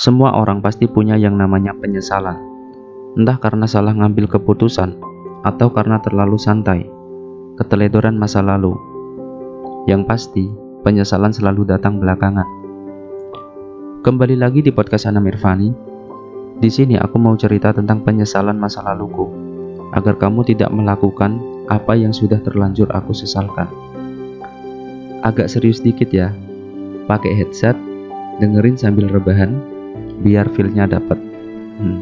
Semua 0.00 0.32
orang 0.32 0.64
pasti 0.64 0.88
punya 0.88 1.20
yang 1.20 1.36
namanya 1.36 1.76
penyesalan. 1.76 2.40
Entah 3.20 3.36
karena 3.36 3.68
salah 3.68 3.92
ngambil 3.92 4.32
keputusan 4.32 4.96
atau 5.44 5.68
karena 5.76 6.00
terlalu 6.00 6.40
santai, 6.40 6.88
keteledoran 7.60 8.16
masa 8.16 8.40
lalu. 8.40 8.80
Yang 9.84 10.02
pasti, 10.08 10.48
penyesalan 10.88 11.36
selalu 11.36 11.68
datang 11.68 12.00
belakangan. 12.00 12.48
Kembali 14.00 14.40
lagi 14.40 14.64
di 14.64 14.72
podcast 14.72 15.04
Ana 15.04 15.20
Mirvani. 15.20 15.68
Di 16.56 16.72
sini 16.72 16.96
aku 16.96 17.20
mau 17.20 17.36
cerita 17.36 17.68
tentang 17.76 18.00
penyesalan 18.00 18.56
masa 18.56 18.80
laluku, 18.80 19.28
agar 19.92 20.16
kamu 20.16 20.48
tidak 20.48 20.72
melakukan 20.72 21.36
apa 21.68 21.92
yang 21.92 22.16
sudah 22.16 22.40
terlanjur 22.40 22.88
aku 22.88 23.12
sesalkan. 23.12 23.68
Agak 25.20 25.52
serius 25.52 25.84
dikit 25.84 26.08
ya, 26.08 26.32
pakai 27.04 27.36
headset, 27.36 27.76
dengerin 28.40 28.80
sambil 28.80 29.04
rebahan, 29.12 29.69
biar 30.20 30.52
feelnya 30.52 30.84
dapat. 30.84 31.16
Hmm. 31.80 32.00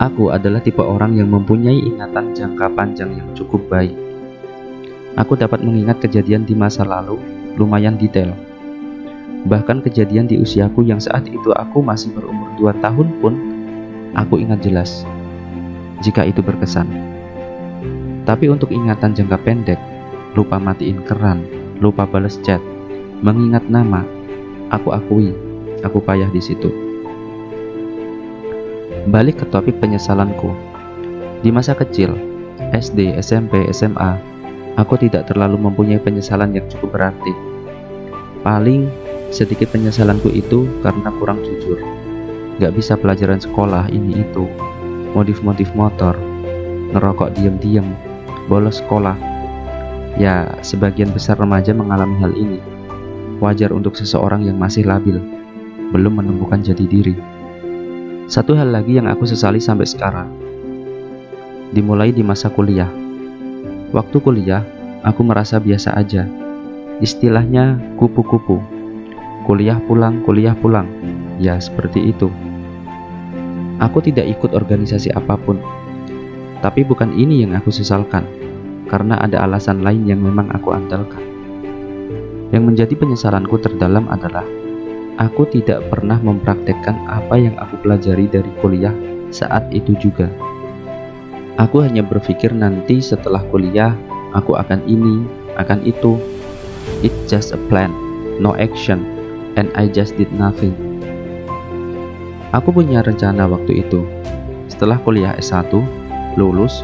Aku 0.00 0.34
adalah 0.34 0.58
tipe 0.58 0.82
orang 0.82 1.14
yang 1.14 1.30
mempunyai 1.30 1.78
ingatan 1.78 2.34
jangka 2.34 2.74
panjang 2.74 3.22
yang 3.22 3.28
cukup 3.38 3.62
baik. 3.70 3.94
Aku 5.14 5.38
dapat 5.38 5.62
mengingat 5.62 6.00
kejadian 6.02 6.48
di 6.48 6.56
masa 6.56 6.82
lalu 6.82 7.20
lumayan 7.54 8.00
detail. 8.00 8.32
Bahkan 9.46 9.84
kejadian 9.84 10.26
di 10.26 10.40
usiaku 10.40 10.82
yang 10.82 10.98
saat 10.98 11.28
itu 11.28 11.52
aku 11.54 11.84
masih 11.84 12.10
berumur 12.16 12.50
2 12.58 12.82
tahun 12.82 13.08
pun 13.20 13.34
aku 14.16 14.40
ingat 14.40 14.64
jelas. 14.64 15.04
Jika 16.02 16.26
itu 16.26 16.42
berkesan. 16.42 16.88
Tapi 18.26 18.50
untuk 18.50 18.74
ingatan 18.74 19.14
jangka 19.14 19.38
pendek, 19.44 19.78
lupa 20.34 20.58
matiin 20.58 21.04
keran, 21.06 21.46
lupa 21.78 22.06
balas 22.06 22.38
chat, 22.42 22.62
mengingat 23.22 23.66
nama, 23.70 24.02
aku 24.70 24.94
akui 24.94 25.51
aku 25.82 25.98
payah 26.02 26.30
di 26.30 26.42
situ. 26.42 26.70
Balik 29.10 29.42
ke 29.42 29.46
topik 29.50 29.82
penyesalanku. 29.82 30.54
Di 31.42 31.50
masa 31.50 31.74
kecil, 31.74 32.14
SD, 32.70 33.18
SMP, 33.18 33.66
SMA, 33.74 34.14
aku 34.78 34.94
tidak 34.94 35.26
terlalu 35.26 35.58
mempunyai 35.58 35.98
penyesalan 35.98 36.54
yang 36.54 36.62
cukup 36.70 36.94
berarti. 36.94 37.34
Paling 38.46 38.86
sedikit 39.34 39.74
penyesalanku 39.74 40.30
itu 40.30 40.70
karena 40.86 41.10
kurang 41.18 41.42
jujur. 41.42 41.82
Gak 42.62 42.78
bisa 42.78 42.94
pelajaran 42.94 43.42
sekolah 43.42 43.90
ini 43.90 44.22
itu, 44.22 44.46
modif-modif 45.18 45.74
motor, 45.74 46.14
ngerokok 46.94 47.34
diem-diem, 47.34 47.86
bolos 48.46 48.78
sekolah. 48.78 49.18
Ya, 50.14 50.46
sebagian 50.62 51.10
besar 51.10 51.42
remaja 51.42 51.74
mengalami 51.74 52.22
hal 52.22 52.32
ini. 52.38 52.62
Wajar 53.42 53.74
untuk 53.74 53.98
seseorang 53.98 54.46
yang 54.46 54.60
masih 54.62 54.86
labil 54.86 55.41
belum 55.92 56.24
menemukan 56.24 56.64
jati 56.64 56.88
diri. 56.88 57.14
Satu 58.32 58.56
hal 58.56 58.72
lagi 58.72 58.96
yang 58.96 59.12
aku 59.12 59.28
sesali 59.28 59.60
sampai 59.60 59.84
sekarang, 59.84 60.32
dimulai 61.76 62.16
di 62.16 62.24
masa 62.24 62.48
kuliah. 62.48 62.88
Waktu 63.92 64.16
kuliah, 64.24 64.64
aku 65.04 65.20
merasa 65.20 65.60
biasa 65.60 65.92
aja. 65.92 66.24
Istilahnya 67.04 67.76
kupu-kupu. 68.00 68.56
Kuliah 69.44 69.76
pulang, 69.84 70.24
kuliah 70.24 70.56
pulang. 70.56 70.88
Ya, 71.36 71.60
seperti 71.60 72.08
itu. 72.08 72.32
Aku 73.82 74.00
tidak 74.00 74.24
ikut 74.32 74.56
organisasi 74.56 75.12
apa 75.12 75.36
pun. 75.36 75.60
Tapi 76.64 76.86
bukan 76.86 77.12
ini 77.12 77.42
yang 77.42 77.58
aku 77.58 77.74
sesalkan, 77.74 78.24
karena 78.86 79.18
ada 79.18 79.42
alasan 79.42 79.82
lain 79.82 80.06
yang 80.06 80.22
memang 80.22 80.48
aku 80.54 80.72
andalkan. 80.72 81.20
Yang 82.54 82.62
menjadi 82.62 82.94
penyesalanku 82.94 83.58
terdalam 83.58 84.06
adalah 84.06 84.46
aku 85.22 85.46
tidak 85.46 85.86
pernah 85.86 86.18
mempraktekkan 86.18 86.98
apa 87.06 87.38
yang 87.38 87.54
aku 87.62 87.78
pelajari 87.86 88.26
dari 88.26 88.50
kuliah 88.58 88.94
saat 89.30 89.70
itu 89.70 89.94
juga. 89.94 90.26
Aku 91.62 91.78
hanya 91.78 92.02
berpikir 92.02 92.50
nanti 92.50 92.98
setelah 92.98 93.38
kuliah, 93.54 93.94
aku 94.34 94.58
akan 94.58 94.82
ini, 94.90 95.22
akan 95.54 95.86
itu. 95.86 96.18
It's 97.06 97.30
just 97.30 97.54
a 97.54 97.60
plan, 97.70 97.94
no 98.42 98.58
action, 98.58 99.06
and 99.54 99.70
I 99.78 99.86
just 99.86 100.18
did 100.18 100.32
nothing. 100.34 100.74
Aku 102.50 102.74
punya 102.74 103.06
rencana 103.06 103.46
waktu 103.46 103.86
itu. 103.86 104.02
Setelah 104.66 104.98
kuliah 105.06 105.38
S1, 105.38 105.70
lulus, 106.34 106.82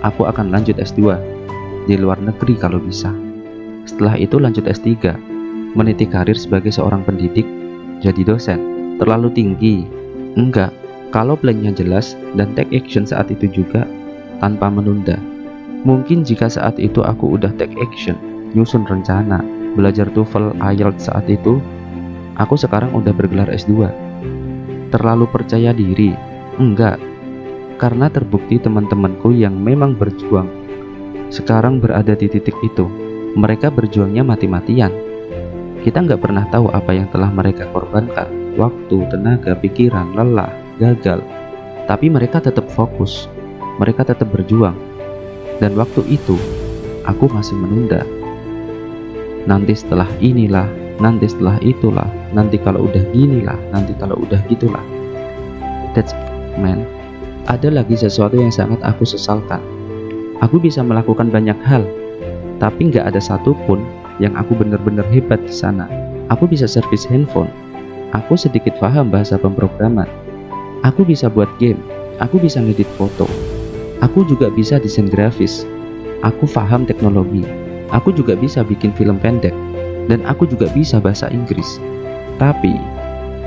aku 0.00 0.24
akan 0.24 0.48
lanjut 0.48 0.80
S2 0.80 1.20
di 1.84 2.00
luar 2.00 2.16
negeri 2.16 2.56
kalau 2.56 2.80
bisa. 2.80 3.12
Setelah 3.84 4.16
itu 4.16 4.40
lanjut 4.40 4.64
S3, 4.64 5.12
meniti 5.76 6.08
karir 6.08 6.38
sebagai 6.38 6.72
seorang 6.72 7.04
pendidik 7.04 7.44
jadi 8.04 8.20
dosen 8.20 8.60
terlalu 9.00 9.32
tinggi? 9.32 9.88
Enggak, 10.36 10.76
kalau 11.08 11.40
plannya 11.40 11.72
jelas 11.72 12.12
dan 12.36 12.52
take 12.52 12.68
action 12.76 13.08
saat 13.08 13.32
itu 13.32 13.48
juga 13.48 13.88
tanpa 14.44 14.68
menunda. 14.68 15.16
Mungkin 15.88 16.20
jika 16.20 16.52
saat 16.52 16.76
itu 16.76 17.00
aku 17.00 17.40
udah 17.40 17.52
take 17.56 17.72
action, 17.80 18.16
nyusun 18.52 18.84
rencana, 18.84 19.40
belajar 19.72 20.12
TOEFL, 20.12 20.60
IELTS 20.60 21.08
saat 21.08 21.24
itu, 21.32 21.64
aku 22.36 22.60
sekarang 22.60 22.92
udah 22.92 23.12
bergelar 23.16 23.48
S2. 23.48 23.88
Terlalu 24.92 25.24
percaya 25.32 25.72
diri? 25.72 26.12
Enggak, 26.60 27.00
karena 27.80 28.12
terbukti 28.12 28.60
teman-temanku 28.60 29.32
yang 29.34 29.56
memang 29.58 29.96
berjuang 29.96 30.64
sekarang 31.34 31.82
berada 31.82 32.14
di 32.14 32.30
titik 32.30 32.54
itu. 32.62 32.86
Mereka 33.34 33.74
berjuangnya 33.74 34.22
mati-matian 34.22 34.94
kita 35.84 36.00
nggak 36.00 36.24
pernah 36.24 36.48
tahu 36.48 36.72
apa 36.72 36.96
yang 36.96 37.04
telah 37.12 37.28
mereka 37.28 37.68
korbankan, 37.68 38.56
waktu, 38.56 39.04
tenaga, 39.12 39.52
pikiran, 39.52 40.16
lelah, 40.16 40.48
gagal. 40.80 41.20
Tapi 41.84 42.08
mereka 42.08 42.40
tetap 42.40 42.64
fokus, 42.72 43.28
mereka 43.76 44.08
tetap 44.08 44.32
berjuang. 44.32 44.72
Dan 45.60 45.76
waktu 45.76 46.00
itu, 46.08 46.40
aku 47.04 47.28
masih 47.28 47.52
menunda. 47.60 48.00
Nanti 49.44 49.76
setelah 49.76 50.08
inilah, 50.24 50.64
nanti 51.04 51.28
setelah 51.28 51.60
itulah, 51.60 52.08
nanti 52.32 52.56
kalau 52.56 52.88
udah 52.88 53.04
ginilah, 53.12 53.60
nanti 53.68 53.92
kalau 54.00 54.16
udah 54.24 54.40
gitulah. 54.48 54.82
That's 55.92 56.16
man. 56.56 56.88
Ada 57.44 57.68
lagi 57.68 57.92
sesuatu 57.92 58.40
yang 58.40 58.48
sangat 58.48 58.80
aku 58.80 59.04
sesalkan. 59.04 59.60
Aku 60.40 60.56
bisa 60.56 60.80
melakukan 60.80 61.28
banyak 61.28 61.60
hal, 61.60 61.84
tapi 62.62 62.90
nggak 62.90 63.14
ada 63.14 63.20
satupun 63.20 63.82
yang 64.22 64.34
aku 64.38 64.54
benar-benar 64.54 65.06
hebat 65.10 65.42
di 65.42 65.54
sana. 65.54 65.90
Aku 66.30 66.46
bisa 66.48 66.64
servis 66.64 67.04
handphone. 67.04 67.50
Aku 68.14 68.38
sedikit 68.38 68.78
paham 68.78 69.10
bahasa 69.10 69.34
pemrograman. 69.34 70.06
Aku 70.86 71.02
bisa 71.02 71.26
buat 71.26 71.50
game. 71.58 71.80
Aku 72.22 72.38
bisa 72.38 72.62
ngedit 72.62 72.86
foto. 72.94 73.26
Aku 74.00 74.22
juga 74.24 74.48
bisa 74.54 74.78
desain 74.78 75.10
grafis. 75.10 75.66
Aku 76.22 76.46
paham 76.46 76.86
teknologi. 76.86 77.42
Aku 77.90 78.14
juga 78.14 78.38
bisa 78.38 78.62
bikin 78.62 78.94
film 78.94 79.18
pendek. 79.18 79.52
Dan 80.06 80.22
aku 80.28 80.46
juga 80.46 80.70
bisa 80.70 81.02
bahasa 81.02 81.26
Inggris. 81.32 81.80
Tapi, 82.38 82.76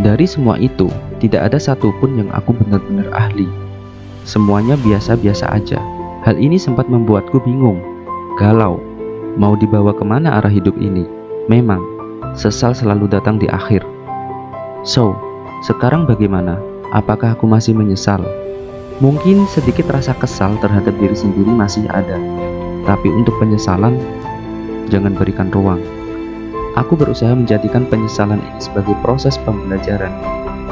dari 0.04 0.26
semua 0.28 0.60
itu, 0.60 0.92
tidak 1.24 1.54
ada 1.54 1.60
satupun 1.62 2.20
yang 2.20 2.30
aku 2.34 2.54
benar-benar 2.54 3.08
ahli. 3.14 3.48
Semuanya 4.28 4.76
biasa-biasa 4.84 5.48
aja. 5.54 5.80
Hal 6.28 6.36
ini 6.36 6.60
sempat 6.60 6.92
membuatku 6.92 7.40
bingung, 7.46 7.80
galau, 8.36 8.84
Mau 9.38 9.54
dibawa 9.54 9.94
ke 9.94 10.02
mana 10.02 10.42
arah 10.42 10.50
hidup 10.50 10.74
ini? 10.82 11.06
Memang, 11.46 11.78
sesal 12.34 12.74
selalu 12.74 13.06
datang 13.06 13.38
di 13.38 13.46
akhir. 13.46 13.86
So, 14.82 15.14
sekarang 15.62 16.10
bagaimana? 16.10 16.58
Apakah 16.90 17.38
aku 17.38 17.46
masih 17.46 17.78
menyesal? 17.78 18.26
Mungkin 18.98 19.46
sedikit 19.46 19.94
rasa 19.94 20.18
kesal 20.18 20.58
terhadap 20.58 20.98
diri 20.98 21.14
sendiri 21.14 21.54
masih 21.54 21.86
ada, 21.86 22.18
tapi 22.90 23.14
untuk 23.14 23.38
penyesalan, 23.38 24.02
jangan 24.90 25.14
berikan 25.14 25.54
ruang. 25.54 25.86
Aku 26.74 26.98
berusaha 26.98 27.30
menjadikan 27.38 27.86
penyesalan 27.86 28.42
ini 28.42 28.58
sebagai 28.58 28.98
proses 29.06 29.38
pembelajaran 29.46 30.18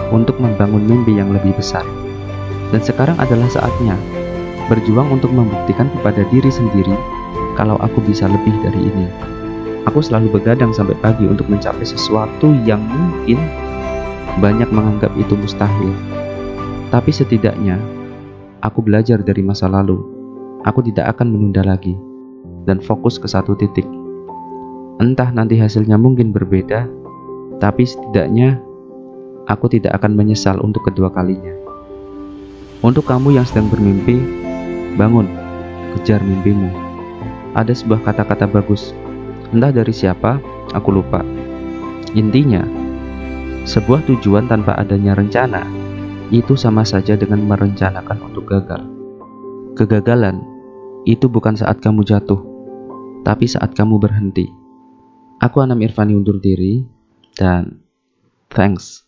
untuk 0.09 0.41
membangun 0.41 0.81
mimpi 0.89 1.13
yang 1.13 1.29
lebih 1.29 1.53
besar. 1.53 1.85
Dan 2.73 2.81
sekarang 2.81 3.21
adalah 3.21 3.45
saatnya 3.45 3.93
berjuang 4.73 5.13
untuk 5.13 5.29
membuktikan 5.29 5.85
kepada 5.93 6.25
diri 6.33 6.49
sendiri 6.49 6.97
kalau 7.55 7.79
aku 7.79 8.03
bisa 8.03 8.27
lebih 8.27 8.53
dari 8.61 8.91
ini. 8.91 9.07
Aku 9.87 10.03
selalu 10.03 10.37
begadang 10.37 10.75
sampai 10.75 10.93
pagi 10.99 11.23
untuk 11.23 11.47
mencapai 11.47 11.87
sesuatu 11.87 12.51
yang 12.67 12.83
mungkin 12.83 13.39
banyak 14.43 14.67
menganggap 14.69 15.15
itu 15.15 15.33
mustahil. 15.39 15.95
Tapi 16.91 17.11
setidaknya, 17.15 17.79
aku 18.59 18.83
belajar 18.83 19.23
dari 19.23 19.41
masa 19.41 19.71
lalu. 19.71 20.03
Aku 20.67 20.83
tidak 20.83 21.15
akan 21.15 21.31
menunda 21.31 21.63
lagi 21.63 21.95
dan 22.67 22.83
fokus 22.83 23.15
ke 23.21 23.29
satu 23.29 23.55
titik. 23.55 23.85
Entah 24.99 25.29
nanti 25.31 25.55
hasilnya 25.55 25.95
mungkin 25.95 26.33
berbeda, 26.33 26.89
tapi 27.61 27.85
setidaknya 27.85 28.57
aku 29.45 29.69
tidak 29.69 29.95
akan 30.01 30.17
menyesal 30.17 30.57
untuk 30.65 30.83
kedua 30.89 31.13
kalinya. 31.13 31.53
Untuk 32.81 33.05
kamu 33.05 33.37
yang 33.37 33.45
sedang 33.45 33.69
bermimpi, 33.69 34.17
bangun, 34.97 35.29
kejar 35.95 36.19
mimpimu 36.25 36.84
ada 37.55 37.71
sebuah 37.71 38.03
kata-kata 38.03 38.45
bagus. 38.51 38.91
Entah 39.55 39.71
dari 39.71 39.95
siapa, 39.95 40.37
aku 40.75 40.91
lupa. 40.91 41.23
Intinya, 42.13 42.85
Sebuah 43.65 44.05
tujuan 44.05 44.45
tanpa 44.45 44.77
adanya 44.77 45.17
rencana 45.17 45.65
itu 46.29 46.53
sama 46.53 46.85
saja 46.85 47.17
dengan 47.17 47.41
merencanakan 47.49 48.29
untuk 48.29 48.45
gagal. 48.45 48.85
Kegagalan 49.73 50.37
itu 51.09 51.25
bukan 51.25 51.57
saat 51.57 51.81
kamu 51.81 52.05
jatuh, 52.05 52.37
tapi 53.25 53.49
saat 53.49 53.73
kamu 53.73 53.97
berhenti. 53.97 54.45
Aku 55.41 55.65
Anam 55.65 55.81
Irfani 55.81 56.13
undur 56.13 56.37
diri, 56.37 56.85
dan 57.33 57.81
thanks. 58.53 59.04